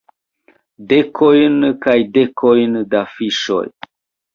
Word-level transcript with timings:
Dekojn 0.93 1.61
kaj 1.85 1.97
dekojn 2.19 2.85
da 2.97 3.07
fiŝoj. 3.17 3.67